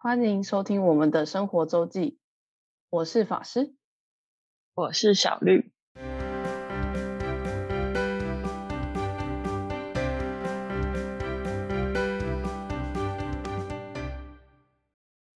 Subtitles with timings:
[0.00, 2.20] 欢迎收听我们的生活周记，
[2.88, 3.74] 我是法师，
[4.72, 5.72] 我是小绿。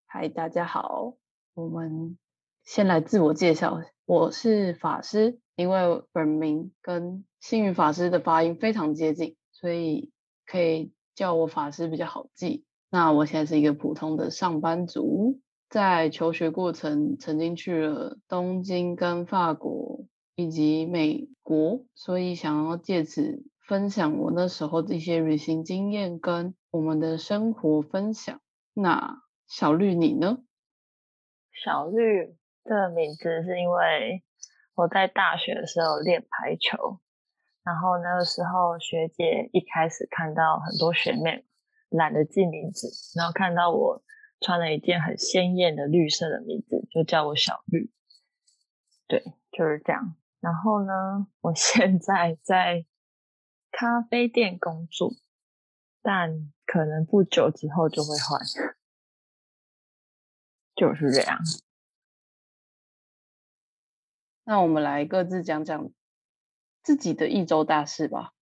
[0.06, 1.16] 嗨，大家好，
[1.54, 2.16] 我们
[2.62, 10.12] 先来自我介绍，我是法师，因为本名跟幸运法师的发音非常接近，所以
[10.46, 12.64] 可以叫我法师比较好记。
[12.94, 28.38] 那我现在是一个普通的上班族，在求学过程曾经去了东京、跟法国以及美国，所以想要借此分享我那时候的一些旅行经验跟我们的生活分享。
[28.74, 30.40] 那小绿你呢？
[31.64, 34.22] 小绿这个名字是因为
[34.74, 37.00] 我在大学的时候练排球，
[37.64, 41.46] 然后那个时候学姐一开始看到很多学妹。
[41.92, 44.02] 懒得记名字，然后看到我
[44.40, 47.92] 穿了一件很鲜艳的绿色的名字，就叫我小绿。
[49.06, 50.16] 对，就是这样。
[50.40, 52.86] 然后呢，我 现在在
[53.70, 55.12] 咖啡店工作，
[56.02, 58.40] 但可能不久之后就会换，
[60.74, 61.38] 就是这样。
[64.44, 65.90] 那我们来各自讲讲
[66.82, 68.32] 自己的一周大事吧。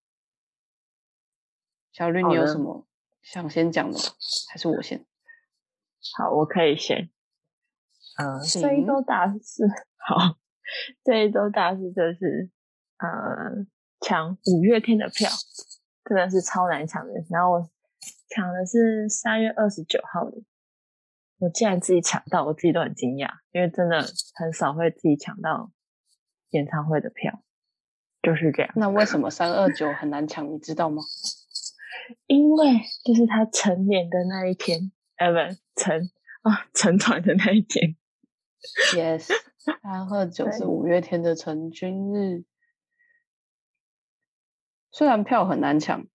[1.92, 2.86] 小绿，你有什么？
[3.22, 4.04] 想先讲的吗？
[4.50, 5.04] 还是我先？
[6.16, 7.10] 好，我可以先。
[8.16, 9.64] 嗯，这一周大事，
[9.96, 10.38] 好，
[11.04, 12.50] 这一周大事就是
[12.98, 13.66] 呃，
[14.00, 15.30] 抢五月天的票，
[16.04, 17.12] 真的是超难抢的。
[17.30, 17.70] 然后我
[18.28, 20.38] 抢的是三月二十九号的，
[21.38, 24.04] 我竟然自己抢到，我自己都很惊讶，因为真的
[24.34, 25.70] 很少会自己抢到
[26.50, 27.42] 演唱会的票，
[28.22, 28.72] 就是这样。
[28.76, 30.52] 那为什么三二九很难抢？
[30.52, 31.02] 你知道吗？
[32.26, 36.10] 因为就是他成年的那一天，呃，不成
[36.42, 37.96] 啊成团的那一天。
[38.94, 42.44] Yes，三二九是五月天的成军日。
[44.90, 46.06] 虽然票很难抢，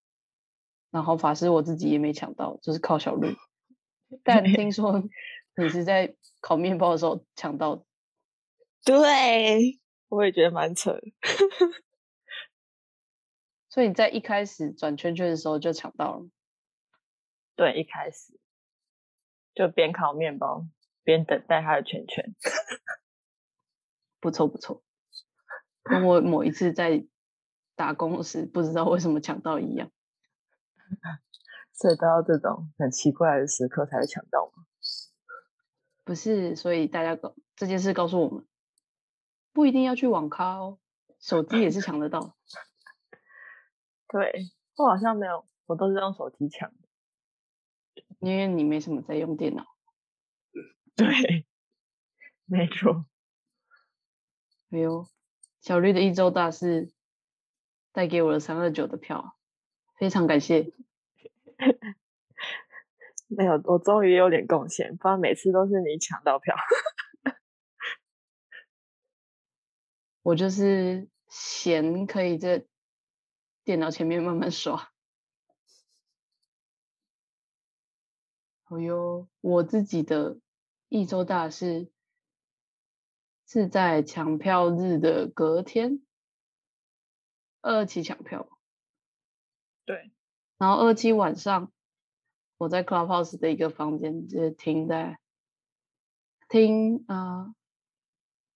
[0.92, 3.36] 然后法师我自己也没抢到，就是靠小绿。
[4.24, 5.04] 但听说
[5.58, 7.86] 你是在烤面包的时候抢到的。
[8.84, 9.80] 对，
[10.10, 11.00] 我也觉得蛮扯。
[13.76, 16.30] 所以你在一开始转圈圈的时候就抢到了，
[17.58, 18.40] 对，一开始
[19.54, 20.66] 就边烤面包
[21.04, 22.34] 边等待他的圈圈，
[24.22, 24.82] 不 错不错，
[25.84, 27.06] 跟我某一次在
[27.76, 29.92] 打工时不知道为什么抢到一样，
[31.76, 34.64] 所以都要这种很奇怪的时刻才会抢到吗？
[36.06, 38.48] 不是，所以大家告这件事告诉我们，
[39.52, 40.80] 不一定要去网咖哦，
[41.20, 42.38] 手机也是抢得到。
[44.08, 44.32] 对
[44.78, 46.72] 我好像没有，我都是用手机抢，
[48.20, 49.66] 因为你没什么在用电脑。
[50.96, 51.46] 对，
[52.46, 53.06] 没错。
[54.72, 55.06] 哎呦，
[55.62, 56.92] 小绿的一周大事
[57.92, 59.38] 带给我了三二九的票，
[59.98, 60.74] 非常感谢。
[63.28, 66.56] 没有，我终于有点贡献，不然每次都是你抢到票。
[70.22, 72.66] 我就是闲，可以在。
[73.66, 74.92] 电脑前面慢慢刷。
[78.68, 80.40] 哦哟，我自己的
[80.88, 81.92] 一周大事
[83.48, 86.04] 是在抢票日的隔天，
[87.62, 88.48] 二期抢票。
[89.84, 90.12] 对，
[90.60, 91.72] 然后二期晚上，
[92.58, 95.20] 我在 Clubhouse 的一个房间就听在
[96.50, 97.56] 听啊，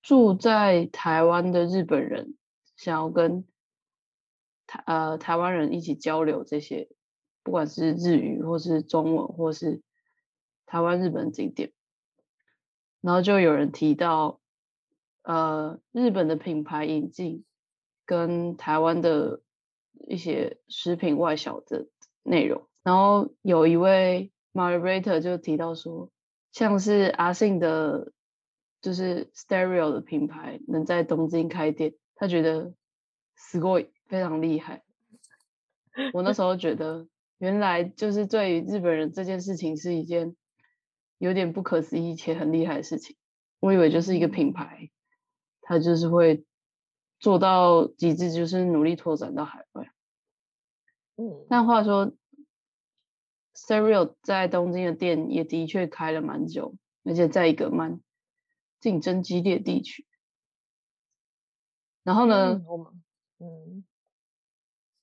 [0.03, 2.37] 住在台湾的日本人
[2.75, 3.47] 想要跟。
[4.68, 6.88] 台呃，台湾人一起交流这些，
[7.42, 9.82] 不管是日语或是中文，或是
[10.64, 11.72] 台湾日本景点，
[13.02, 14.40] 然后就有人提到，
[15.22, 17.44] 呃，日本的品牌引进
[18.06, 19.42] 跟台湾的
[20.08, 21.86] 一些食品外销的
[22.22, 26.10] 内容，然后有一位 moderator 就提到说，
[26.52, 28.12] 像是阿信的，
[28.80, 32.72] 就是 Stereo 的品牌能在东京开店，他觉得
[33.36, 33.90] すごい。
[34.09, 34.83] 非常厉害，
[36.13, 37.07] 我那时 候觉得，
[37.37, 40.35] 原来就是对于日本人这件事情是一件
[41.19, 43.15] 有点不可思议且很厉害的事情。
[43.59, 44.89] 我以为就是一个品牌，
[45.61, 46.43] 它就是会
[47.19, 49.91] 做到极致，就是努力拓展到海外。
[51.17, 52.11] 嗯，但话说
[53.53, 56.73] ，Stereo 在东京的店也的确开了蛮久，
[57.03, 58.01] 而且在一个蛮
[58.79, 60.07] 竞争激烈地区。
[62.03, 62.59] 然后呢，
[63.39, 63.83] 嗯。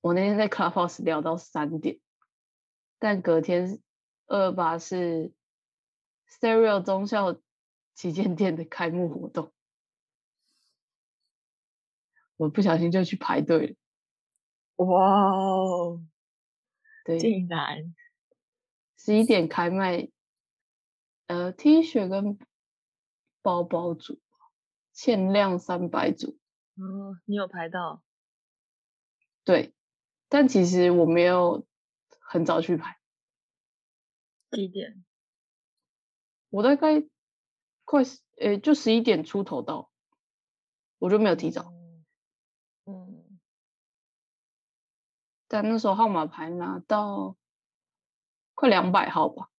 [0.07, 1.99] 我那天在 Clubhouse 聊到三点，
[3.01, 3.83] 但隔天
[4.27, 5.33] 二八是
[6.29, 7.41] Stereo 中校
[7.93, 9.53] 旗舰店的开幕活动，
[12.37, 13.67] 我不小心就去排队
[14.77, 14.85] 了。
[14.87, 16.07] 哇哦，
[17.05, 17.93] 对，竟然
[18.97, 20.09] 十一点开卖，
[21.27, 22.39] 呃，T 恤跟
[23.43, 24.21] 包包组，
[24.93, 26.39] 限量三百组。
[26.77, 28.05] 哦，你有排到？
[29.43, 29.75] 对，
[30.29, 31.67] 但其实我没有
[32.21, 32.99] 很早去排，
[34.51, 35.05] 几点？
[36.51, 37.05] 我大概
[37.85, 38.03] 快
[38.39, 39.91] 呃就十一点出头到，
[40.99, 41.73] 我就没有提早。
[42.85, 43.39] 嗯，
[45.49, 47.37] 但那时候号码牌拿到
[48.55, 49.51] 快两百号吧。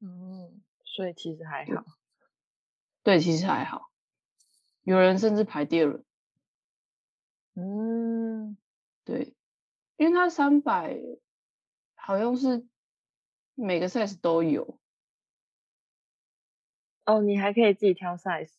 [0.00, 1.84] 嗯，所以其实还好。
[3.02, 3.90] 对，其实还好，
[4.82, 6.04] 有人甚至排第二轮。
[7.54, 8.56] 嗯，
[9.04, 9.34] 对，
[9.98, 10.98] 因为它三百
[11.94, 12.66] 好像是
[13.54, 14.78] 每个 size 都有。
[17.04, 18.52] 哦，你还可以自己挑 size，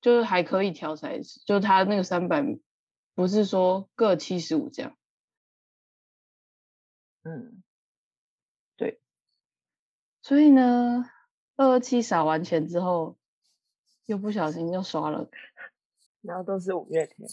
[0.00, 2.42] 就是还可以挑 size，就它那个三百
[3.14, 4.98] 不是说各七十五这样。
[7.22, 7.62] 嗯，
[8.76, 9.00] 对。
[10.22, 11.04] 所以呢，
[11.54, 13.16] 二二七撒完钱之后，
[14.06, 15.30] 又不小心又刷了，
[16.20, 17.28] 然后都是五月天，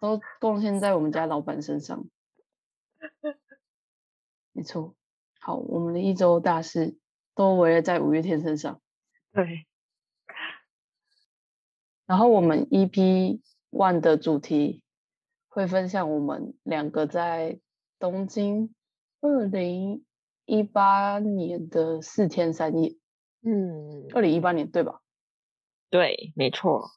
[0.00, 2.06] 都贡献在我们家老板身上。
[4.52, 4.94] 没错，
[5.40, 6.98] 好，我们的一周大事。
[7.34, 8.80] 都围绕在五月天身上，
[9.30, 9.68] 对。
[12.04, 13.40] 然后我们 EP
[13.70, 14.82] One 的主题
[15.46, 17.60] 会分享我们两个在
[18.00, 18.74] 东京
[19.20, 20.04] 二零
[20.46, 22.96] 一八年的四天三夜。
[23.42, 25.00] 嗯，二零一八年对吧？
[25.90, 26.90] 对，没错。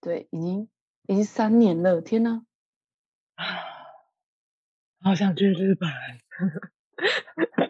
[0.00, 0.70] 对，已经
[1.08, 2.44] 已经三年了，天呐！
[3.34, 3.44] 啊，
[5.00, 5.88] 好想去日本。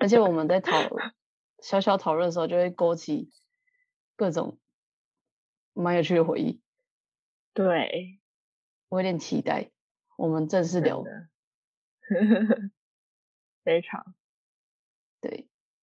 [0.00, 0.72] 而且我们在讨。
[1.60, 3.32] 小小讨论的时候，就会勾起
[4.14, 4.60] 各种
[5.72, 6.62] 蛮有趣的回忆。
[7.52, 8.20] 对，
[8.88, 9.72] 我有点期待
[10.16, 11.28] 我们正式聊的，
[13.64, 14.14] 非常
[15.20, 15.48] 对。